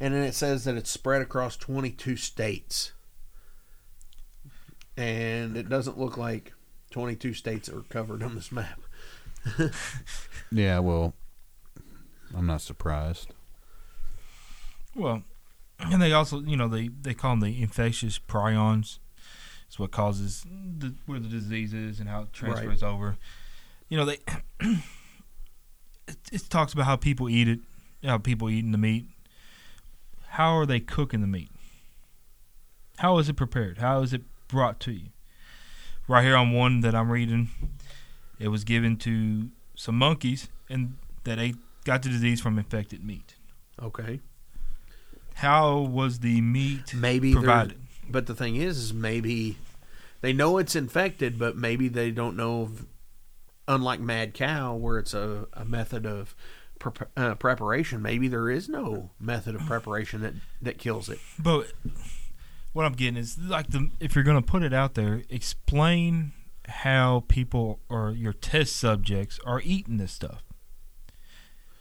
[0.00, 2.92] and then it says that it's spread across 22 states,
[4.96, 6.52] and it doesn't look like
[6.90, 8.80] 22 states are covered on this map.
[10.54, 11.14] Yeah, well,
[12.36, 13.34] I'm not surprised.
[14.94, 15.24] Well,
[15.80, 18.98] and they also, you know, they, they call them the infectious prions.
[19.74, 20.46] It's what causes
[20.78, 23.16] the, where the disease is and how it transfers over.
[23.88, 24.18] You know, they
[24.60, 27.58] it, it talks about how people eat it,
[28.04, 29.06] how people eating the meat.
[30.28, 31.50] How are they cooking the meat?
[32.98, 33.78] How is it prepared?
[33.78, 35.08] How is it brought to you?
[36.06, 37.48] Right here on one that I'm reading,
[38.38, 43.34] it was given to some monkeys and that ate got the disease from infected meat.
[43.82, 44.20] Okay.
[45.34, 47.80] How was the meat Maybe provided?
[48.08, 49.56] But the thing is, is maybe
[50.24, 52.62] they know it's infected, but maybe they don't know.
[52.62, 52.86] Of,
[53.68, 56.34] unlike mad cow, where it's a, a method of
[56.78, 61.18] prep uh, preparation, maybe there is no method of preparation that that kills it.
[61.38, 61.72] But
[62.72, 66.32] what I'm getting is like the if you're gonna put it out there, explain
[66.66, 70.42] how people or your test subjects are eating this stuff.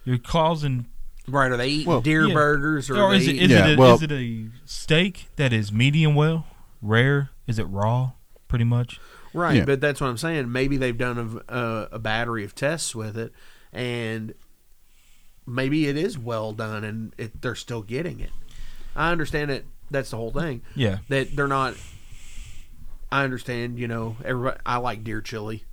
[0.06, 0.88] You're causing,
[1.28, 1.50] Right?
[1.50, 2.34] Are they eating Well, deer yeah.
[2.34, 5.28] burgers or, or is it eating- is Yeah, it a, well- is it a steak
[5.38, 6.46] that is medium well,
[6.82, 7.30] rare?
[7.48, 8.12] Is it raw?
[8.54, 9.00] Pretty much.
[9.34, 9.66] Right, Yeah.
[9.66, 10.52] but that's what I'm saying.
[10.52, 13.34] Maybe they've done a, a, a battery of tests with it,
[13.72, 14.36] and
[15.48, 18.30] maybe it is well done, and it, they're still getting it.
[18.96, 19.66] I understand it.
[19.90, 20.62] That's the whole thing.
[20.76, 21.00] Yeah.
[21.10, 21.74] That they're not.
[23.12, 23.80] I understand.
[23.80, 24.60] You know, everybody.
[24.68, 25.64] I like deer chili.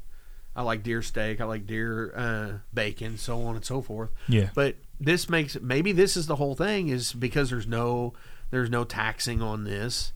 [0.57, 1.41] I like deer steak.
[1.43, 4.09] I like deer uh, bacon, so on and so forth.
[4.27, 4.49] Yeah.
[4.55, 8.15] But this makes maybe this is the whole thing is because there's no
[8.51, 10.15] there's no taxing on this.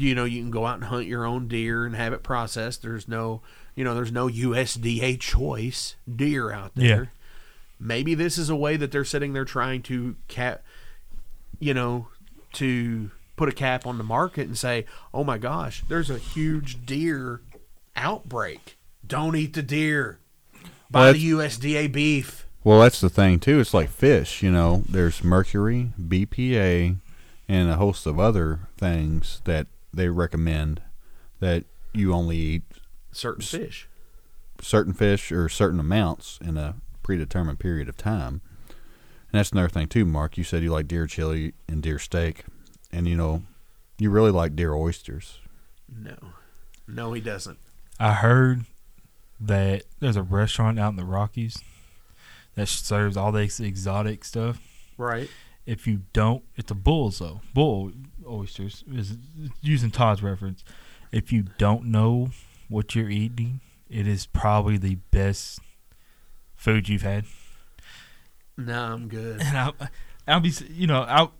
[0.00, 2.82] You know, you can go out and hunt your own deer and have it processed.
[2.82, 3.42] There's no,
[3.74, 7.02] you know, there's no USDA choice deer out there.
[7.02, 7.04] Yeah.
[7.80, 10.62] Maybe this is a way that they're sitting there trying to cap,
[11.60, 12.08] you know,
[12.54, 14.84] to put a cap on the market and say,
[15.14, 17.40] "Oh my gosh, there's a huge deer
[17.94, 18.76] outbreak.
[19.06, 20.18] Don't eat the deer.
[20.90, 23.60] Buy Well, the USDA beef." Well, that's the thing too.
[23.60, 24.42] It's like fish.
[24.42, 26.96] You know, there's mercury, BPA,
[27.48, 30.80] and a host of other things that they recommend
[31.40, 32.62] that you only eat
[33.12, 33.88] Certain fish.
[34.60, 38.40] certain fish or certain amounts in a predetermined period of time.
[39.30, 40.36] And that's another thing too, Mark.
[40.38, 42.44] You said you like deer chili and deer steak,
[42.92, 43.42] and you know,
[43.98, 45.38] you really like deer oysters.
[45.88, 46.16] No,
[46.86, 47.58] no, he doesn't.
[47.98, 48.64] I heard
[49.40, 51.58] that there's a restaurant out in the Rockies
[52.54, 54.60] that serves all this exotic stuff.
[54.96, 55.28] Right.
[55.66, 57.40] If you don't, it's a bull's though.
[57.54, 57.92] Bull
[58.28, 59.16] oysters is
[59.60, 60.64] using Todd's reference.
[61.12, 62.30] If you don't know
[62.68, 65.60] what you're eating, it is probably the best
[66.54, 67.24] food you've had.
[68.56, 69.40] No, I'm good.
[69.40, 69.74] And I'll,
[70.26, 71.32] I'll be, you know, I'll,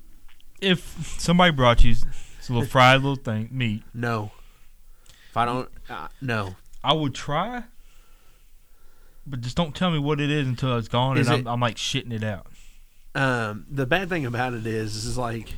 [0.61, 4.31] if somebody brought you this little fried little thing, meat, No.
[5.31, 6.57] If I don't, uh, no.
[6.83, 7.65] I would try,
[9.27, 11.55] but just don't tell me what it is until it's gone, Is and it- I'm,
[11.55, 12.47] I'm like shitting it out.
[13.15, 15.53] Um, the bad thing about it is, is like,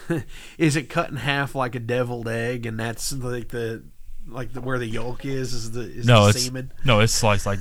[0.58, 3.84] is it cut in half like a deviled egg, and that's like the,
[4.26, 6.72] like the where the yolk is, is the is no, the it's semen?
[6.84, 7.58] no, it's sliced like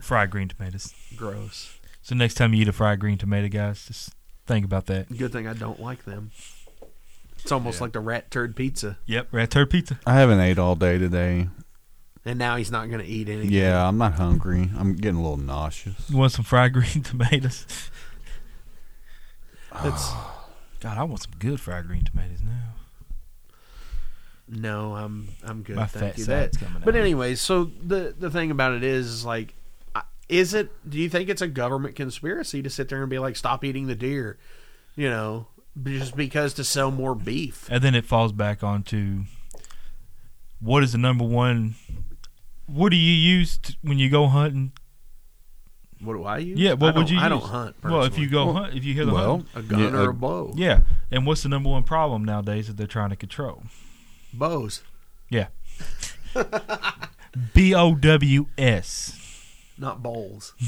[0.00, 0.92] fried green tomatoes.
[1.16, 1.78] Gross.
[2.02, 4.10] So next time you eat a fried green tomato, guys, just
[4.46, 5.16] think about that.
[5.16, 6.32] Good thing I don't like them.
[7.38, 9.98] It's almost like the rat turd pizza, Yep, rat turd pizza.
[10.06, 11.48] I haven't ate all day today.
[12.24, 13.50] and now he's not going to eat anything.
[13.50, 14.70] Yeah, I'm not hungry.
[14.76, 16.08] I'm getting a little nauseous.
[16.08, 17.66] You want some fried green tomatoes?
[19.82, 20.12] That's
[20.82, 22.74] God, I want some good fried green tomatoes now.
[24.48, 25.76] no, I'm I'm good.
[25.76, 26.24] My thank fat you.
[26.24, 27.00] side's That, coming but out.
[27.00, 29.54] anyways, so the the thing about it is, is like,
[29.94, 30.70] I- is it?
[30.88, 33.86] Do you think it's a government conspiracy to sit there and be like, stop eating
[33.86, 34.38] the deer?
[34.96, 35.46] You know,
[35.84, 37.66] just because to sell more beef.
[37.70, 39.24] And then it falls back onto
[40.60, 41.76] what is the number one?
[42.66, 44.72] What do you use to, when you go hunting?
[46.02, 46.58] What do I use?
[46.58, 47.18] Yeah, what would you?
[47.18, 47.28] I use?
[47.30, 47.76] don't hunt.
[47.84, 48.62] Well, if you go personally.
[48.64, 50.52] hunt, if you hear the Well, hunt, a gun Yeah, or a bow.
[50.56, 50.80] yeah.
[51.10, 53.62] And what's the number one problem nowadays that they're trying to control?
[54.32, 54.82] bows,
[55.30, 55.48] Yeah.
[57.54, 59.18] B O W S.
[59.78, 60.54] not bowls.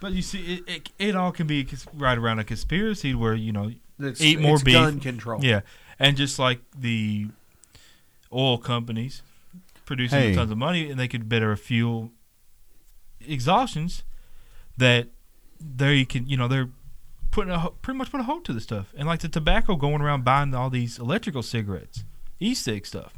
[0.00, 3.52] But you see, it, it, it all can be right around a conspiracy where you
[3.52, 4.72] know It's, Eat more it's beef.
[4.74, 5.44] Gun control.
[5.44, 5.60] Yeah,
[5.98, 7.26] and just like the
[8.32, 9.20] oil companies
[9.84, 10.34] producing Hey.
[10.34, 12.12] tons of money, and they could better fuel
[13.20, 14.02] exhaustions
[14.80, 15.08] that
[15.60, 16.70] they can, you know, they're
[17.30, 20.00] putting a pretty much put a hold to the stuff, and like the tobacco going
[20.00, 22.02] around buying all these electrical cigarettes,
[22.40, 23.14] e-cig stuff.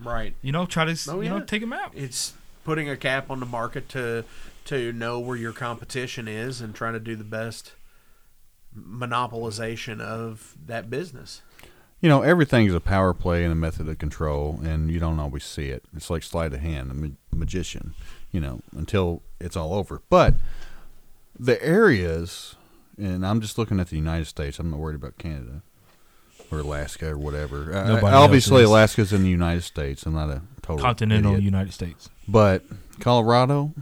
[0.00, 0.34] Right.
[0.42, 1.92] You know, try to Oh, you know take them out.
[1.94, 4.24] It's putting a cap on the market to
[4.66, 7.72] to know where your competition is and trying to do the best
[8.78, 11.42] monopolization of that business.
[12.00, 15.44] You know, everything's a power play and a method of control, and you don't always
[15.44, 15.84] see it.
[15.96, 17.94] It's like sleight of hand, a ma- magician,
[18.30, 20.02] you know, until it's all over.
[20.08, 20.34] But
[21.38, 22.56] the areas,
[22.96, 25.62] and I'm just looking at the United States, I'm not worried about Canada
[26.50, 27.74] or Alaska or whatever.
[27.74, 28.70] Uh, obviously, else is.
[28.70, 30.06] Alaska's in the United States.
[30.06, 31.44] I'm not a total Continental idiot.
[31.44, 32.08] United States.
[32.26, 32.64] But
[33.00, 33.72] Colorado,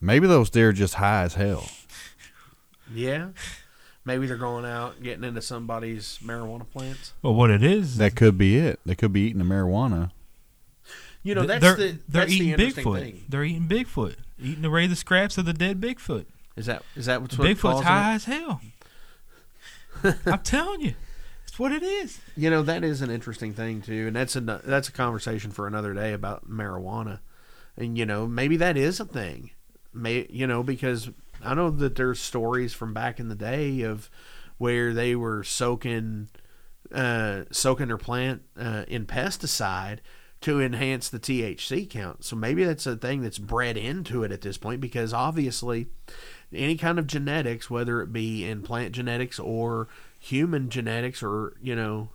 [0.00, 1.68] maybe those deer are just high as hell.
[2.94, 3.28] Yeah.
[4.04, 7.12] Maybe they're going out getting into somebody's marijuana plants.
[7.20, 8.80] Well, what it is, That could be it.
[8.86, 10.12] They could be eating the marijuana.
[11.22, 13.00] You know, that's they're, the they're that's the eating interesting Bigfoot.
[13.00, 13.24] thing.
[13.28, 16.26] They're eating Bigfoot, eating away the scraps of the dead Bigfoot.
[16.56, 18.14] Is that is that what's what Bigfoot's high it?
[18.16, 18.60] as hell.
[20.26, 20.94] I'm telling you,
[21.46, 22.20] it's what it is.
[22.36, 25.66] You know that is an interesting thing too, and that's a that's a conversation for
[25.66, 27.20] another day about marijuana,
[27.76, 29.50] and you know maybe that is a thing,
[29.92, 31.10] may you know because
[31.44, 34.10] I know that there's stories from back in the day of
[34.58, 36.28] where they were soaking
[36.92, 39.98] uh, soaking their plant uh, in pesticide
[40.40, 42.24] to enhance the THC count.
[42.24, 45.86] So maybe that's a thing that's bred into it at this point because obviously
[46.52, 49.88] any kind of genetics, whether it be in plant genetics or
[50.20, 52.10] human genetics or you know,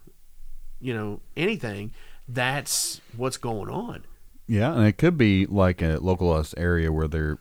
[0.79, 1.91] you know anything,
[2.27, 4.03] that's what's going on.
[4.47, 7.39] Yeah, and it could be like a localized area where they're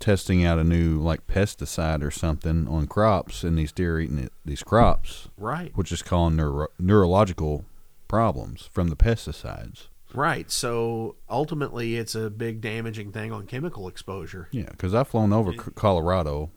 [0.00, 4.32] testing out a new like pesticide or something on crops, and these deer eating it,
[4.44, 5.72] these crops, Right.
[5.74, 7.64] which is causing neuro- neurological
[8.06, 9.88] problems from the pesticides.
[10.14, 10.50] Right.
[10.50, 14.48] So ultimately, it's a big damaging thing on chemical exposure.
[14.50, 16.50] Yeah, because I've flown over Colorado,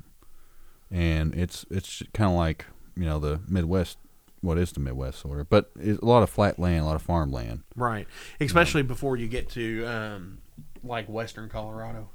[0.89, 3.97] and it's it's kind of like you know the Midwest.
[4.41, 5.49] What is the Midwest sort of?
[5.49, 7.61] But it's a lot of flat land, a lot of farmland.
[7.75, 8.07] Right.
[8.39, 10.39] Especially before you get to um,
[10.83, 12.09] like Western Colorado.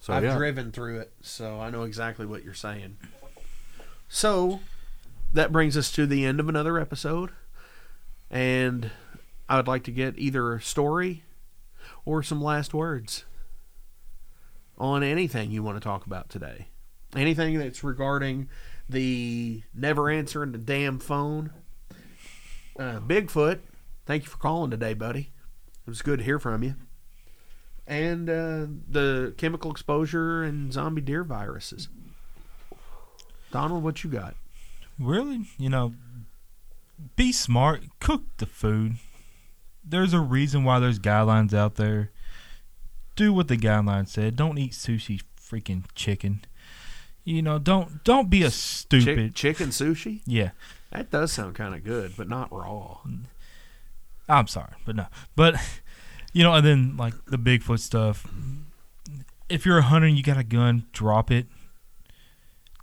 [0.00, 2.96] So I've yeah, driven through it, so I know exactly what you're saying.
[4.08, 4.60] So
[5.34, 7.30] that brings us to the end of another episode.
[8.30, 8.90] And
[9.50, 11.24] I would like to get either a story
[12.04, 13.24] or some last words
[14.78, 16.68] on anything you want to talk about today.
[17.16, 18.48] Anything that's regarding
[18.88, 21.50] the never answering the damn phone.
[22.78, 23.58] Uh, Bigfoot,
[24.06, 25.32] thank you for calling today, buddy.
[25.84, 26.76] It was good to hear from you
[27.88, 31.88] and uh, the chemical exposure and zombie deer viruses.
[33.50, 34.36] Donald, what you got?
[34.96, 35.46] Really?
[35.58, 35.94] You know,
[37.16, 37.82] be smart.
[37.98, 38.94] Cook the food.
[39.84, 42.10] There's a reason why there's guidelines out there.
[43.16, 44.36] Do what the guidelines said.
[44.36, 46.44] Don't eat sushi freaking chicken.
[47.24, 49.34] You know, don't don't be a Chick- stupid.
[49.34, 50.22] chicken sushi?
[50.26, 50.50] yeah.
[50.90, 52.98] That does sound kind of good, but not raw.
[54.28, 55.06] I'm sorry, but no.
[55.36, 55.54] But
[56.32, 58.26] you know, and then like the Bigfoot stuff.
[59.48, 61.46] If you're a hunter and you got a gun, drop it.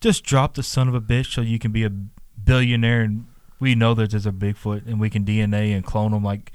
[0.01, 3.25] Just drop the son of a bitch so you can be a billionaire and
[3.59, 6.51] we know that there's a Bigfoot and we can DNA and clone them like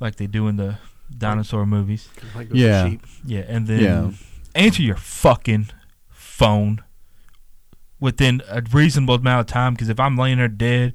[0.00, 0.78] like they do in the
[1.16, 2.08] dinosaur movies.
[2.34, 2.88] Like with Yeah.
[2.88, 3.06] sheep.
[3.24, 4.10] Yeah, and then Yeah.
[4.54, 5.68] answer your fucking
[6.10, 6.82] phone
[8.00, 9.74] within a reasonable amount of time.
[9.74, 10.94] Because if I'm laying there dead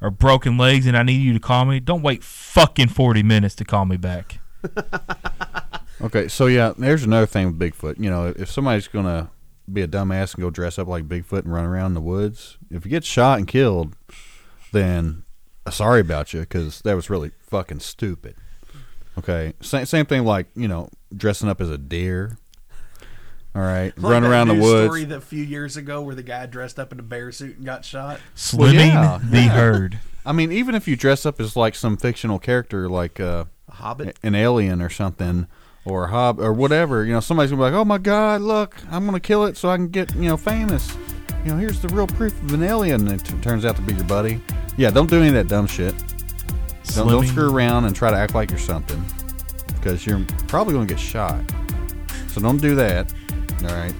[0.00, 3.54] or broken legs and I need you to call me, don't wait fucking forty minutes
[3.56, 4.38] to call me back.
[5.98, 7.98] Okay, so yeah, there's another thing with Bigfoot.
[7.98, 9.30] You know, if somebody's gonna
[9.72, 12.58] be a dumbass and go dress up like Bigfoot and run around in the woods,
[12.70, 13.96] if you get shot and killed,
[14.72, 15.22] then
[15.70, 18.34] sorry about you because that was really fucking stupid.
[19.18, 22.38] Okay, same same thing like you know dressing up as a deer.
[23.54, 24.84] All right, Like run around the woods.
[24.84, 27.56] story that a few years ago where the guy dressed up in a bear suit
[27.56, 28.20] and got shot.
[28.36, 29.48] Slimming yeah, the yeah.
[29.48, 29.98] herd.
[30.26, 33.72] I mean, even if you dress up as like some fictional character, like uh, A
[33.76, 34.18] hobbit.
[34.22, 35.46] an alien or something,
[35.86, 38.76] or a hob or whatever, you know, somebody's gonna be like, "Oh my God, look,
[38.90, 40.94] I'm gonna kill it so I can get you know famous."
[41.46, 43.06] You know, here's the real proof of an alien.
[43.06, 44.40] And it t- turns out to be your buddy.
[44.76, 45.96] Yeah, don't do any of that dumb shit.
[45.96, 49.00] Don't, don't Slimming- screw around and try to act like you're something,
[49.74, 51.40] because you're probably gonna get shot.
[52.32, 53.14] So don't do that.
[53.62, 53.94] All right.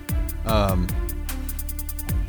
[0.44, 0.88] Um,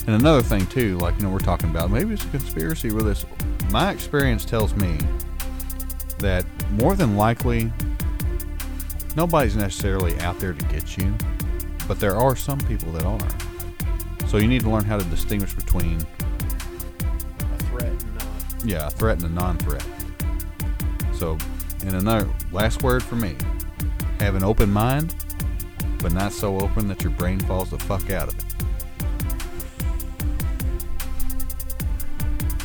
[0.05, 3.05] and another thing too, like you know, we're talking about maybe it's a conspiracy with
[3.05, 3.25] this.
[3.71, 4.99] My experience tells me
[6.19, 7.71] that more than likely
[9.15, 11.11] nobody's necessarily out there to get you,
[11.87, 13.46] but there are some people that are.
[14.27, 16.05] So you need to learn how to distinguish between
[17.39, 18.65] A threat and not.
[18.65, 19.85] yeah, a threat and a non-threat.
[21.13, 21.37] So,
[21.81, 23.35] in another last word for me,
[24.19, 25.15] have an open mind,
[25.99, 28.45] but not so open that your brain falls the fuck out of it.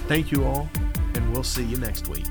[0.09, 0.69] Thank you all,
[1.15, 2.27] and we'll see you next week.